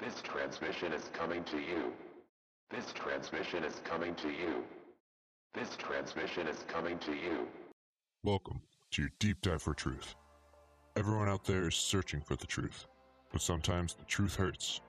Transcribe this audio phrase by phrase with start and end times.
[0.00, 1.92] This transmission is coming to you.
[2.70, 4.62] This transmission is coming to you.
[5.54, 7.48] This transmission is coming to you.
[8.22, 8.60] Welcome
[8.92, 10.14] to your deep dive for truth.
[10.94, 12.86] Everyone out there is searching for the truth,
[13.32, 14.82] but sometimes the truth hurts.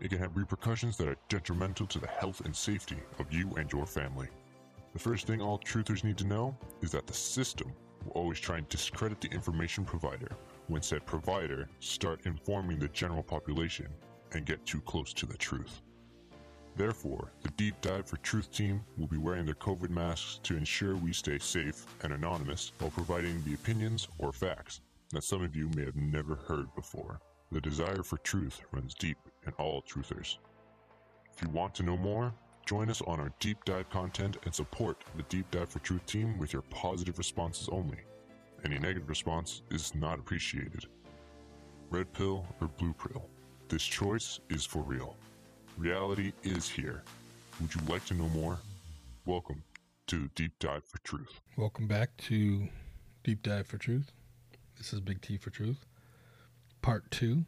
[0.00, 3.70] It can have repercussions that are detrimental to the health and safety of you and
[3.72, 4.26] your family.
[4.94, 7.72] The first thing all truthers need to know is that the system
[8.04, 10.32] will always try and discredit the information provider
[10.66, 13.86] when said provider start informing the general population
[14.32, 15.82] and get too close to the truth.
[16.76, 20.96] Therefore, the Deep Dive for Truth team will be wearing their COVID masks to ensure
[20.96, 24.80] we stay safe and anonymous while providing the opinions or facts
[25.10, 27.20] that some of you may have never heard before.
[27.52, 30.38] The desire for truth runs deep in all truthers.
[31.34, 32.32] If you want to know more,
[32.64, 36.38] join us on our deep dive content and support the Deep Dive for Truth team
[36.38, 37.98] with your positive responses only.
[38.64, 40.86] Any negative response is not appreciated.
[41.90, 43.28] Red pill or blue pill?
[43.70, 45.14] This choice is for real.
[45.78, 47.04] Reality is here.
[47.60, 48.58] Would you like to know more?
[49.26, 49.62] Welcome
[50.08, 51.40] to Deep Dive for Truth.
[51.56, 52.66] Welcome back to
[53.22, 54.10] Deep Dive for Truth.
[54.76, 55.86] This is Big T for Truth.
[56.82, 57.44] Part 2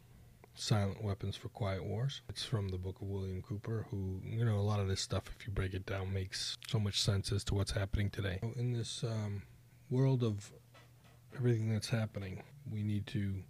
[0.55, 2.21] Silent Weapons for Quiet Wars.
[2.29, 5.23] It's from the book of William Cooper, who, you know, a lot of this stuff,
[5.37, 8.39] if you break it down, makes so much sense as to what's happening today.
[8.55, 9.41] In this um,
[9.89, 10.53] world of
[11.35, 13.43] everything that's happening, we need to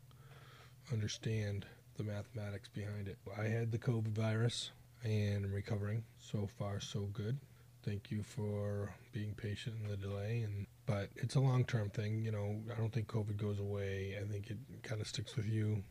[0.92, 3.18] understand the mathematics behind it.
[3.38, 4.72] I had the COVID virus
[5.04, 6.04] and recovering.
[6.20, 7.38] So far, so good.
[7.84, 12.32] Thank you for being patient in the delay and but it's a long-term thing, you
[12.32, 12.62] know.
[12.72, 14.18] I don't think COVID goes away.
[14.22, 15.82] I think it kind of sticks with you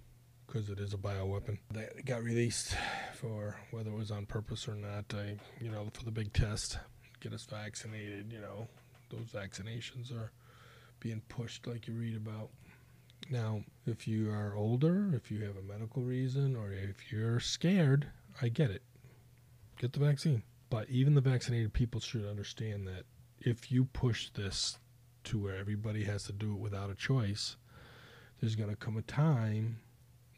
[0.46, 2.76] because it is a bioweapon that got released
[3.14, 5.06] for whether it was on purpose or not.
[5.14, 6.78] I, you know, for the big test,
[7.20, 8.30] get us vaccinated.
[8.30, 8.68] You know,
[9.10, 10.30] those vaccinations are
[11.00, 12.50] being pushed like you read about.
[13.30, 18.06] Now, if you are older, if you have a medical reason, or if you're scared,
[18.40, 18.82] I get it.
[19.78, 20.42] Get the vaccine.
[20.70, 23.04] But even the vaccinated people should understand that
[23.40, 24.78] if you push this
[25.24, 27.56] to where everybody has to do it without a choice,
[28.40, 29.78] there's going to come a time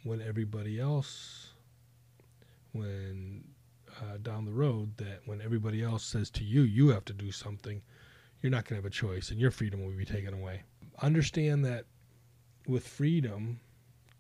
[0.03, 1.53] when everybody else,
[2.73, 3.45] when
[4.01, 7.31] uh, down the road, that when everybody else says to you, you have to do
[7.31, 7.83] something,
[8.43, 10.63] you're not going to have a choice and your freedom will be taken away.
[11.01, 11.87] Understand that
[12.67, 13.61] with freedom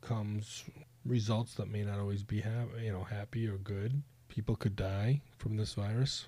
[0.00, 0.64] comes
[1.04, 4.02] results that may not always be ha- you know happy or good.
[4.28, 6.26] People could die from this virus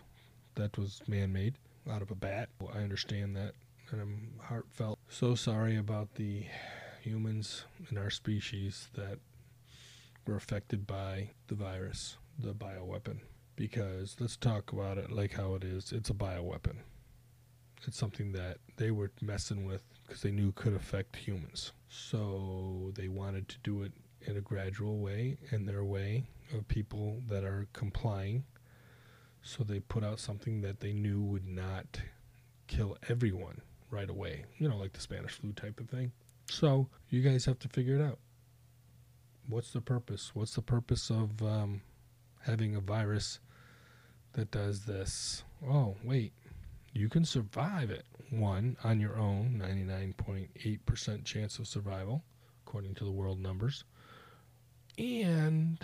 [0.55, 1.55] that was man-made
[1.91, 2.49] out of a bat.
[2.73, 3.55] I understand that,
[3.91, 4.99] and I'm heartfelt.
[5.09, 6.47] So sorry about the
[7.03, 9.19] humans in our species that
[10.27, 13.19] were affected by the virus, the bioweapon.
[13.55, 15.93] Because let's talk about it like how it is.
[15.93, 16.77] It's a bioweapon.
[17.87, 21.73] It's something that they were messing with because they knew could affect humans.
[21.89, 26.25] So they wanted to do it in a gradual way, in their way
[26.55, 28.45] of people that are complying.
[29.43, 32.01] So they put out something that they knew would not
[32.67, 36.13] kill everyone right away, you know, like the Spanish flu type of thing.
[36.51, 38.19] So you guys have to figure it out.
[39.49, 40.33] What's the purpose?
[40.35, 41.83] What's the purpose of um,
[42.43, 43.39] having a virus
[44.33, 45.45] that does this?
[45.65, 46.33] Oh, wait,
[46.97, 48.05] you can survive it.
[48.31, 52.25] One, on your own, 99.8% chance of survival,
[52.67, 53.85] according to the world numbers.
[54.99, 55.79] And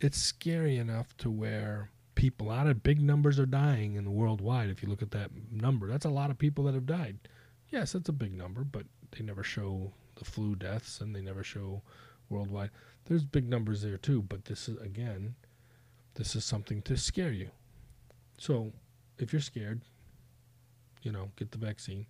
[0.00, 4.10] it's scary enough to where people, a lot of big numbers are dying in the
[4.10, 4.68] worldwide.
[4.68, 7.18] If you look at that number, that's a lot of people that have died.
[7.70, 11.44] Yes, that's a big number, but they never show the flu deaths and they never
[11.44, 11.82] show
[12.28, 12.70] worldwide.
[13.04, 15.36] There's big numbers there too, but this is, again,
[16.14, 17.50] this is something to scare you.
[18.38, 18.72] So
[19.18, 19.82] if you're scared,
[21.06, 22.04] you know, get the vaccine.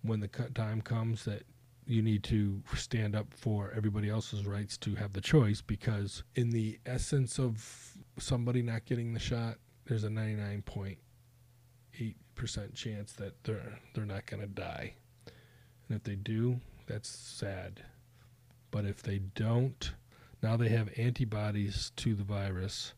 [0.00, 1.42] When the time comes that
[1.86, 6.48] you need to stand up for everybody else's rights to have the choice, because in
[6.50, 14.06] the essence of somebody not getting the shot, there's a 99.8% chance that they're they're
[14.06, 14.94] not going to die.
[15.88, 17.82] And if they do, that's sad.
[18.70, 19.92] But if they don't,
[20.42, 22.94] now they have antibodies to the virus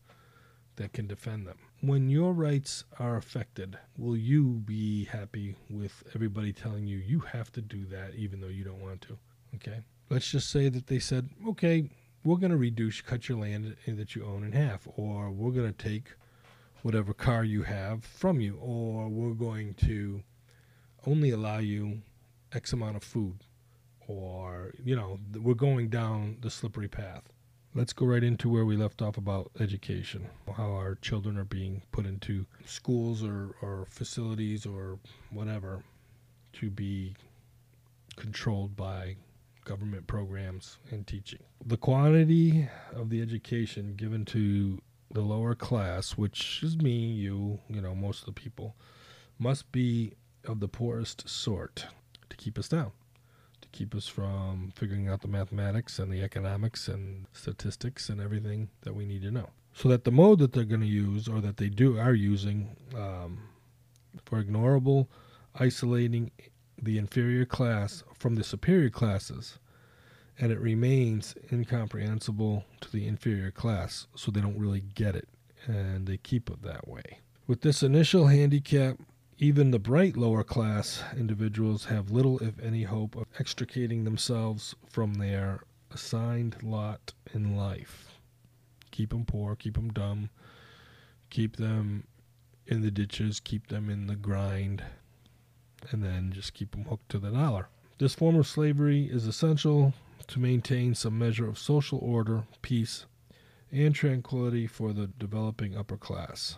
[0.77, 1.57] that can defend them.
[1.85, 7.51] When your rights are affected, will you be happy with everybody telling you you have
[7.51, 9.19] to do that even though you don't want to?
[9.53, 9.81] Okay.
[10.09, 11.91] Let's just say that they said, okay,
[12.23, 15.71] we're going to reduce, cut your land that you own in half, or we're going
[15.71, 16.13] to take
[16.81, 20.23] whatever car you have from you, or we're going to
[21.05, 22.01] only allow you
[22.51, 23.43] X amount of food,
[24.07, 27.31] or, you know, we're going down the slippery path.
[27.77, 31.81] Let's go right into where we left off about education, how our children are being
[31.91, 34.97] put into schools or, or facilities or
[35.29, 35.83] whatever
[36.53, 37.15] to be
[38.15, 39.17] controlled by
[39.65, 41.39] government programs and teaching.
[41.65, 44.81] The quantity of the education given to
[45.11, 48.77] the lower class, which is me, you, you know, most of the people,
[49.37, 50.13] must be
[50.45, 51.87] of the poorest sort
[52.29, 52.93] to keep us down,
[53.75, 58.95] keep us from figuring out the mathematics and the economics and statistics and everything that
[58.95, 59.49] we need to know.
[59.73, 62.77] So that the mode that they're going to use, or that they do are using,
[62.95, 63.39] um,
[64.23, 65.07] for ignorable,
[65.59, 66.31] isolating
[66.81, 69.59] the inferior class from the superior classes,
[70.39, 75.27] and it remains incomprehensible to the inferior class, so they don't really get it,
[75.67, 77.19] and they keep it that way.
[77.45, 78.97] With this initial handicap,
[79.37, 85.15] even the bright lower class individuals have little, if any, hope of extricating themselves from
[85.15, 88.13] their assigned lot in life.
[88.91, 90.29] Keep them poor, keep them dumb,
[91.29, 92.05] keep them
[92.65, 94.83] in the ditches, keep them in the grind,
[95.91, 97.67] and then just keep them hooked to the dollar.
[97.97, 99.93] This form of slavery is essential
[100.27, 103.05] to maintain some measure of social order, peace,
[103.71, 106.57] and tranquility for the developing upper class.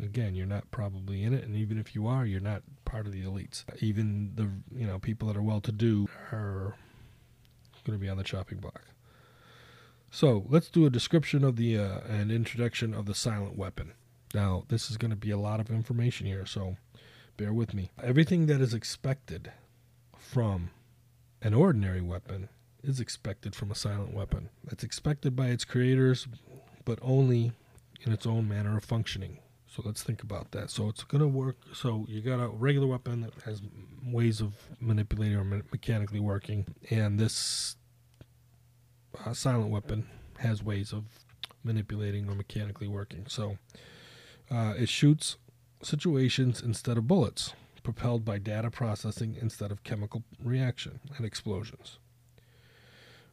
[0.00, 3.12] Again, you're not probably in it, and even if you are, you're not part of
[3.12, 3.64] the elites.
[3.80, 4.48] Even the
[4.78, 6.76] you know people that are well-to-do are
[7.84, 8.82] going to be on the chopping block.
[10.10, 13.92] So let's do a description of the uh, an introduction of the silent weapon.
[14.34, 16.76] Now, this is going to be a lot of information here, so
[17.36, 17.90] bear with me.
[18.02, 19.52] Everything that is expected
[20.16, 20.70] from
[21.42, 22.48] an ordinary weapon
[22.82, 24.48] is expected from a silent weapon.
[24.70, 26.26] It's expected by its creators,
[26.84, 27.52] but only
[28.02, 29.38] in its own manner of functioning.
[29.74, 30.68] So let's think about that.
[30.70, 31.56] So it's going to work.
[31.72, 33.62] So you got a regular weapon that has
[34.04, 37.76] ways of manipulating or me- mechanically working, and this
[39.24, 40.08] uh, silent weapon
[40.40, 41.04] has ways of
[41.64, 43.24] manipulating or mechanically working.
[43.28, 43.56] So
[44.50, 45.36] uh, it shoots
[45.82, 51.98] situations instead of bullets, propelled by data processing instead of chemical reaction and explosions.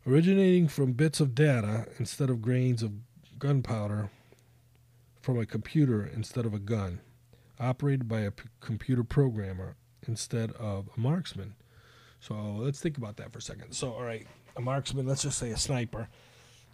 [0.08, 2.94] Originating from bits of data instead of grains of
[3.38, 4.10] gunpowder
[5.22, 7.02] from a computer instead of a gun,
[7.60, 9.76] operated by a p- computer programmer
[10.08, 11.56] instead of a marksman.
[12.20, 13.74] So let's think about that for a second.
[13.74, 16.10] So, all right, a marksman, let's just say a sniper,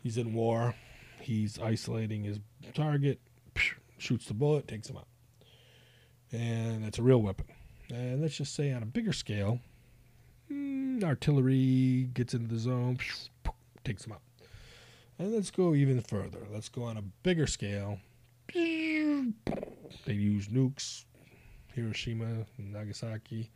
[0.01, 0.75] he's in war,
[1.21, 2.39] he's isolating his
[2.73, 3.19] target,
[3.97, 5.07] shoots the bullet, takes him out.
[6.31, 7.45] And that's a real weapon.
[7.89, 9.59] And let's just say on a bigger scale,
[10.51, 12.97] mm, artillery gets into the zone,
[13.83, 14.21] takes them out.
[15.17, 16.39] And let's go even further.
[16.51, 17.99] Let's go on a bigger scale.
[18.53, 21.05] They use nukes,
[21.73, 23.51] Hiroshima, Nagasaki,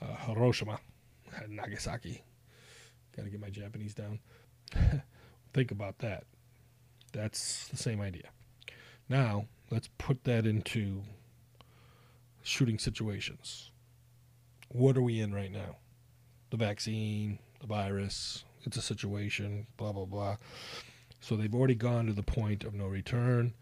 [0.00, 0.78] uh, Hiroshima,
[1.48, 2.22] Nagasaki.
[3.16, 4.18] Got to get my Japanese down.
[5.54, 6.24] Think about that.
[7.12, 8.30] That's the same idea.
[9.08, 11.02] Now, let's put that into
[12.42, 13.70] shooting situations.
[14.68, 15.76] What are we in right now?
[16.50, 20.36] The vaccine, the virus, it's a situation, blah, blah, blah.
[21.20, 23.54] So they've already gone to the point of no return.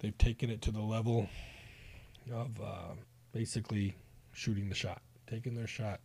[0.00, 1.28] They've taken it to the level
[2.32, 2.94] of uh,
[3.32, 3.96] basically
[4.32, 6.00] shooting the shot, taking their shot.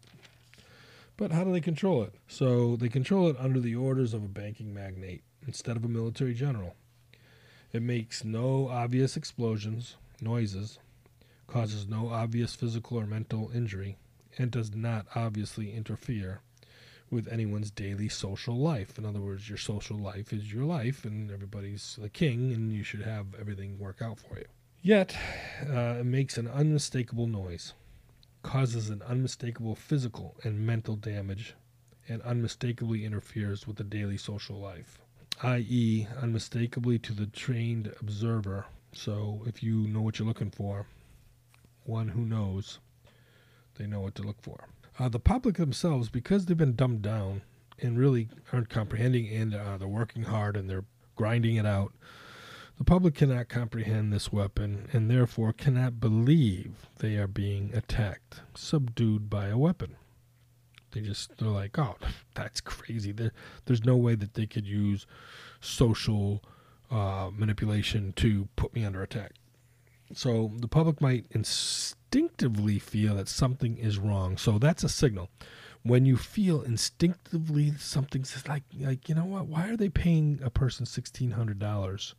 [1.15, 2.13] But how do they control it?
[2.27, 6.33] So they control it under the orders of a banking magnate instead of a military
[6.33, 6.75] general.
[7.71, 10.79] It makes no obvious explosions, noises,
[11.47, 13.97] causes no obvious physical or mental injury,
[14.37, 16.41] and does not obviously interfere
[17.13, 18.97] with anyone's daily social life.
[18.97, 22.83] In other words, your social life is your life, and everybody's the king, and you
[22.83, 24.45] should have everything work out for you.
[24.81, 25.15] Yet,
[25.69, 27.73] uh, it makes an unmistakable noise,
[28.41, 31.53] causes an unmistakable physical and mental damage,
[32.09, 34.99] and unmistakably interferes with the daily social life,
[35.43, 38.65] i.e., unmistakably to the trained observer.
[38.91, 40.87] So, if you know what you're looking for,
[41.85, 42.79] one who knows,
[43.75, 44.67] they know what to look for.
[44.99, 47.41] Uh, the public themselves, because they've been dumbed down
[47.79, 50.85] and really aren't comprehending and uh, they're working hard and they're
[51.15, 51.93] grinding it out,
[52.77, 59.29] the public cannot comprehend this weapon and therefore cannot believe they are being attacked, subdued
[59.29, 59.95] by a weapon.
[60.91, 61.95] They just, they're like, oh,
[62.35, 63.11] that's crazy.
[63.11, 63.31] There,
[63.65, 65.05] there's no way that they could use
[65.59, 66.43] social
[66.91, 69.33] uh, manipulation to put me under attack.
[70.11, 74.37] So the public might instinctively feel that something is wrong.
[74.37, 75.29] So that's a signal.
[75.83, 79.47] When you feel instinctively something's like like you know what?
[79.47, 82.15] Why are they paying a person sixteen hundred dollars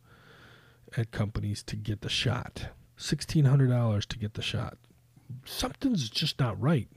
[0.97, 2.67] at companies to get the shot?
[2.97, 4.77] Sixteen hundred dollars to get the shot.
[5.45, 6.89] Something's just not right.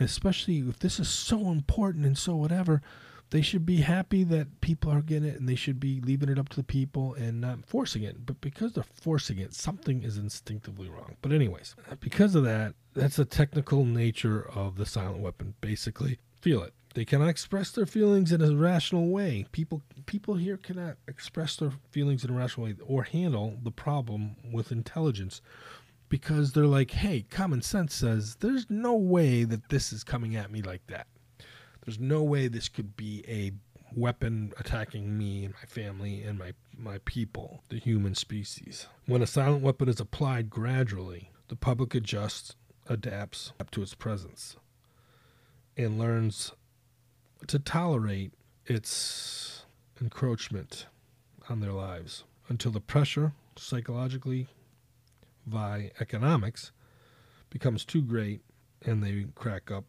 [0.00, 2.82] Especially if this is so important and so whatever
[3.30, 6.38] they should be happy that people are getting it and they should be leaving it
[6.38, 8.24] up to the people and not forcing it.
[8.24, 11.16] But because they're forcing it, something is instinctively wrong.
[11.20, 15.54] But, anyways, because of that, that's the technical nature of the silent weapon.
[15.60, 16.74] Basically, feel it.
[16.94, 19.46] They cannot express their feelings in a rational way.
[19.50, 24.36] People people here cannot express their feelings in a rational way or handle the problem
[24.52, 25.40] with intelligence
[26.08, 30.52] because they're like, "Hey, common sense says there's no way that this is coming at
[30.52, 31.08] me like that.
[31.84, 33.52] There's no way this could be a
[33.94, 38.86] weapon attacking me and my family and my my people, the human species.
[39.06, 44.56] When a silent weapon is applied gradually, the public adjusts, adapts up to its presence,
[45.76, 46.52] and learns
[47.46, 48.32] to tolerate
[48.66, 49.64] its
[50.00, 50.86] encroachment
[51.48, 54.48] on their lives until the pressure, psychologically,
[55.46, 56.72] via economics,
[57.50, 58.40] becomes too great
[58.82, 59.84] and they crack up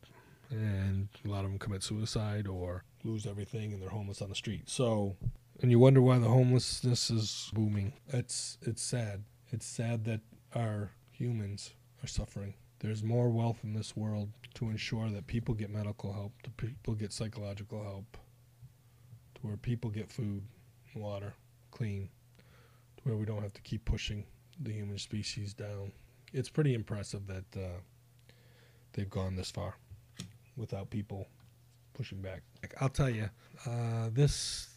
[0.50, 4.36] and a lot of them commit suicide or lose everything and they're homeless on the
[4.36, 4.70] street.
[4.70, 5.16] So,
[5.62, 7.94] and you wonder why the homelessness is booming.
[8.10, 9.24] It's it's sad.
[9.52, 10.22] It's sad that
[10.54, 11.72] our humans
[12.04, 12.56] are suffering.
[12.80, 16.94] There's more wealth in this world to ensure that people get medical help, to people
[16.94, 18.18] get psychological help,
[19.36, 20.44] to where people get food,
[20.94, 21.34] water,
[21.72, 22.10] clean,
[22.98, 24.26] to where we don't have to keep pushing
[24.60, 25.92] the human species down.
[26.34, 27.80] It's pretty impressive that uh,
[28.94, 29.76] they've gone this far
[30.58, 31.28] without people
[31.94, 32.42] pushing back.
[32.82, 33.30] I'll tell you,
[33.66, 34.70] uh, this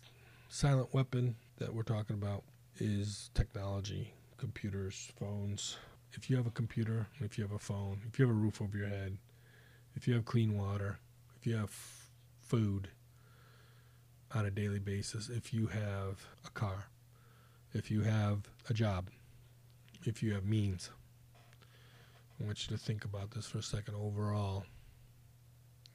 [0.49, 2.45] silent weapon that we're talking about
[2.79, 5.77] is technology, computers, phones.
[6.13, 8.63] If you have a computer, if you have a phone, if you have a roof
[8.63, 9.19] over your head,
[9.95, 10.99] if you have clean water,
[11.39, 12.89] if you have f- food
[14.35, 16.87] on a daily basis, if you have a car,
[17.75, 19.11] if you have a job,
[20.05, 20.91] if you have means,
[22.41, 23.95] I want you to think about this for a second.
[23.97, 24.65] Overall,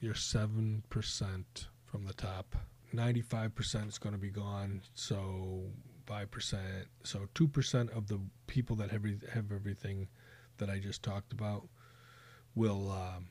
[0.04, 0.82] you're 7%
[1.86, 2.56] from the top.
[2.94, 4.82] 95% is going to be gone.
[4.94, 5.62] So
[6.06, 6.58] 5%.
[7.02, 10.08] So 2% of the people that have, have everything
[10.58, 11.66] that I just talked about
[12.54, 13.26] will um,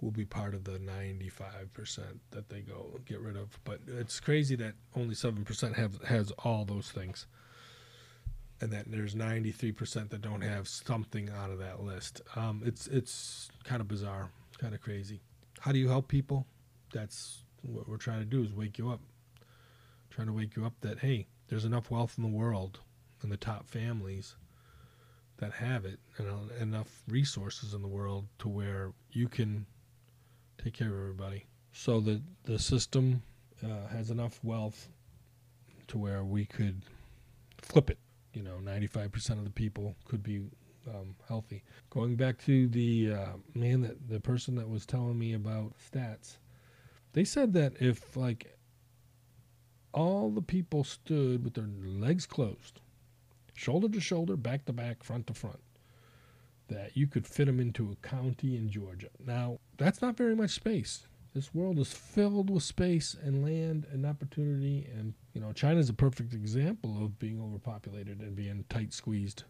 [0.00, 3.58] will be part of the 95% that they go get rid of.
[3.64, 7.26] But it's crazy that only 7% have has all those things.
[8.60, 12.22] And that there's 93% that don't have something out of that list.
[12.34, 15.20] Um, it's it's kind of bizarre, kind of crazy.
[15.60, 16.46] How do you help people?
[16.92, 19.00] That's what we're trying to do is wake you up.
[20.10, 22.80] Trying to wake you up that hey, there's enough wealth in the world
[23.22, 24.36] and the top families
[25.38, 29.66] that have it and enough resources in the world to where you can
[30.62, 31.46] take care of everybody.
[31.72, 33.22] So the the system
[33.64, 34.88] uh, has enough wealth
[35.88, 36.82] to where we could
[37.60, 37.98] flip it.
[38.32, 40.42] You know, 95% of the people could be
[40.88, 41.64] um, healthy.
[41.90, 46.38] Going back to the uh, man that the person that was telling me about stats,
[47.12, 48.56] they said that if like
[49.92, 52.80] all the people stood with their legs closed,
[53.54, 55.60] shoulder to shoulder, back to back, front to front,
[56.68, 59.08] that you could fit them into a county in Georgia.
[59.24, 61.06] Now, that's not very much space.
[61.34, 65.94] This world is filled with space and land and opportunity and you know, China's a
[65.94, 69.44] perfect example of being overpopulated and being tight squeezed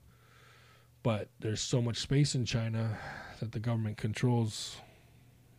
[1.02, 2.98] but there's so much space in China
[3.40, 4.76] that the government controls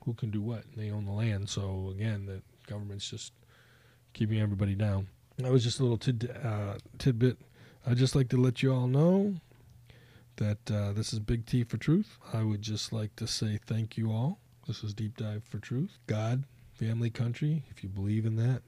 [0.06, 0.64] who can do what.
[0.76, 3.34] They own the land, so again, the government's just
[4.14, 5.08] keeping everybody down.
[5.38, 7.38] That was just a little tid, uh, tidbit.
[7.88, 9.36] I'd just like to let you all know
[10.36, 12.18] that uh, this is Big T for Truth.
[12.34, 14.40] I would just like to say thank you all.
[14.68, 15.98] This is Deep Dive for Truth.
[16.08, 16.44] God,
[16.74, 17.64] family, country.
[17.70, 18.62] If you believe in that,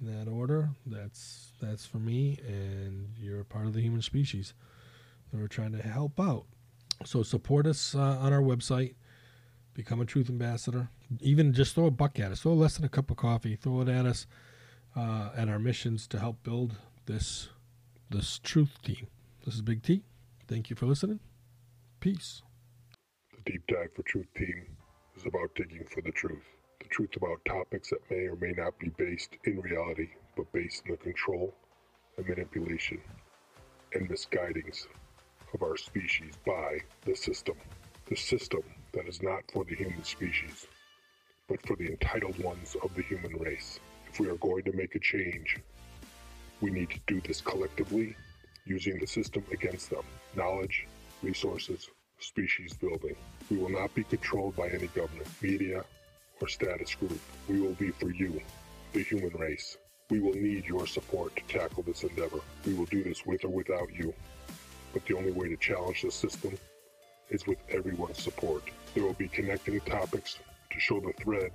[0.00, 4.54] in that order, that's that's for me, and you're a part of the human species
[5.36, 6.46] and we're trying to help out.
[7.04, 8.94] So support us uh, on our website.
[9.74, 10.88] Become a truth ambassador.
[11.20, 12.40] Even just throw a buck at us.
[12.40, 13.54] Throw less than a cup of coffee.
[13.54, 14.26] Throw it at us
[14.96, 17.50] uh, at our missions to help build this
[18.08, 19.08] this truth team.
[19.44, 20.04] This is Big T.
[20.48, 21.20] Thank you for listening.
[22.00, 22.42] Peace.
[23.32, 24.64] The Deep Dive for Truth team
[25.16, 26.44] is about digging for the truth.
[26.80, 30.84] The truth about topics that may or may not be based in reality, but based
[30.86, 31.52] in the control
[32.16, 33.00] and manipulation
[33.92, 34.86] and misguidings
[35.56, 37.56] of our species by the system.
[38.10, 40.66] The system that is not for the human species,
[41.48, 43.80] but for the entitled ones of the human race.
[44.06, 45.58] If we are going to make a change,
[46.60, 48.14] we need to do this collectively,
[48.66, 50.04] using the system against them.
[50.36, 50.86] Knowledge,
[51.22, 53.16] resources, species building.
[53.50, 55.84] We will not be controlled by any government, media,
[56.38, 57.18] or status group.
[57.48, 58.42] We will be for you,
[58.92, 59.78] the human race.
[60.10, 62.40] We will need your support to tackle this endeavor.
[62.66, 64.12] We will do this with or without you
[64.96, 66.56] but the only way to challenge the system
[67.28, 68.62] is with everyone's support.
[68.94, 70.38] There will be connecting topics
[70.70, 71.52] to show the thread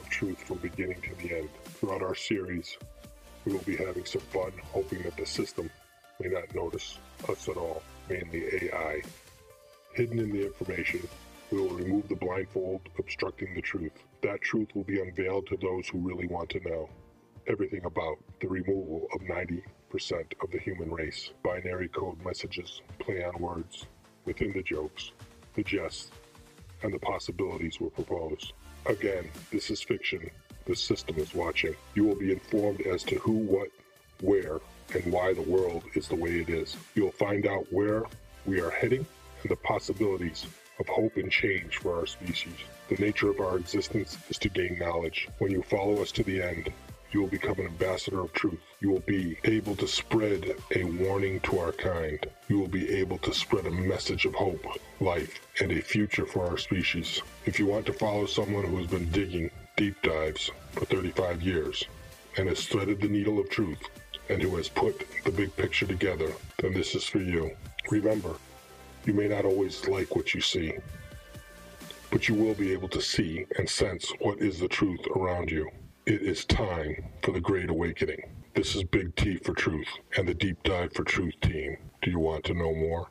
[0.00, 1.48] of truth from beginning to the end.
[1.78, 2.76] Throughout our series,
[3.44, 5.70] we will be having some fun, hoping that the system
[6.18, 9.02] may not notice us at all, mainly AI.
[9.94, 11.06] Hidden in the information,
[11.52, 13.92] we will remove the blindfold obstructing the truth.
[14.22, 16.90] That truth will be unveiled to those who really want to know
[17.46, 19.62] everything about the removal of 90%
[19.94, 21.30] of the human race.
[21.42, 23.86] Binary code messages, play on words,
[24.24, 25.12] within the jokes,
[25.54, 26.10] the jests,
[26.82, 28.52] and the possibilities were proposed.
[28.86, 30.30] Again, this is fiction.
[30.66, 31.74] The system is watching.
[31.94, 33.68] You will be informed as to who, what,
[34.20, 34.60] where,
[34.94, 36.76] and why the world is the way it is.
[36.94, 38.04] You'll find out where
[38.46, 39.06] we are heading
[39.42, 40.46] and the possibilities
[40.78, 42.54] of hope and change for our species.
[42.88, 45.28] The nature of our existence is to gain knowledge.
[45.38, 46.72] When you follow us to the end,
[47.12, 48.60] you will become an ambassador of truth.
[48.80, 52.24] You will be able to spread a warning to our kind.
[52.48, 54.64] You will be able to spread a message of hope,
[55.00, 57.20] life, and a future for our species.
[57.46, 61.84] If you want to follow someone who has been digging deep dives for 35 years
[62.36, 63.82] and has threaded the needle of truth
[64.28, 67.50] and who has put the big picture together, then this is for you.
[67.90, 68.34] Remember,
[69.04, 70.74] you may not always like what you see,
[72.10, 75.68] but you will be able to see and sense what is the truth around you.
[76.06, 78.22] It is time for the Great Awakening.
[78.54, 81.76] This is Big T for Truth and the Deep Dive for Truth team.
[82.00, 83.10] Do you want to know more?